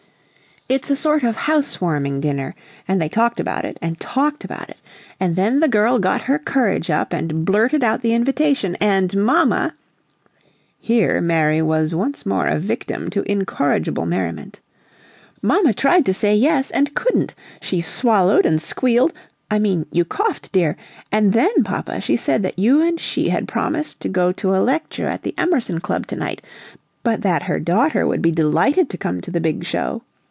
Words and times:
It's 0.69 0.89
a 0.89 0.95
sort 0.95 1.23
of 1.23 1.35
house 1.35 1.81
warming 1.81 2.21
dinner, 2.21 2.55
and 2.87 3.01
they 3.01 3.09
talked 3.09 3.41
about 3.41 3.65
it 3.65 3.77
and 3.81 3.99
talked 3.99 4.45
about 4.45 4.69
it 4.69 4.77
and 5.19 5.35
then 5.35 5.59
the 5.59 5.67
girl 5.67 5.99
got 5.99 6.21
her 6.21 6.39
courage 6.39 6.89
up 6.89 7.11
and 7.11 7.43
blurted 7.43 7.83
out 7.83 8.01
the 8.01 8.13
invitation. 8.13 8.77
And 8.79 9.13
mamma" 9.17 9.75
Here 10.79 11.19
Mary 11.19 11.61
was 11.61 11.93
once 11.93 12.25
more 12.25 12.45
a 12.47 12.57
victim 12.57 13.09
to 13.09 13.29
incorrigible 13.29 14.05
merriment. 14.05 14.61
"Mamma 15.41 15.73
tried 15.73 16.05
to 16.05 16.13
say 16.13 16.33
yes, 16.33 16.71
and 16.71 16.93
COULDN'T! 16.93 17.35
She 17.59 17.81
swallowed 17.81 18.45
and 18.45 18.61
squealed 18.61 19.11
I 19.49 19.59
mean 19.59 19.87
you 19.91 20.05
coughed, 20.05 20.53
dear! 20.53 20.77
And 21.11 21.33
then, 21.33 21.65
papa, 21.65 21.99
she 21.99 22.15
said 22.15 22.43
that 22.43 22.57
you 22.57 22.81
and 22.81 22.97
she 22.97 23.27
had 23.27 23.45
promised 23.45 23.99
to 23.99 24.07
go 24.07 24.31
to 24.33 24.55
a 24.55 24.63
lecture 24.63 25.09
at 25.09 25.23
the 25.23 25.33
Emerson 25.37 25.79
Club 25.81 26.07
to 26.07 26.15
night, 26.15 26.41
but 27.03 27.23
that 27.23 27.43
her 27.43 27.59
daughter 27.59 28.07
would 28.07 28.21
be 28.21 28.31
delighted 28.31 28.89
to 28.91 28.97
come 28.97 29.19
to 29.19 29.31
the 29.31 29.41
Big 29.41 29.65
Show! 29.65 30.03